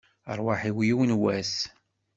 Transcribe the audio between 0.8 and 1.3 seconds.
yiwen n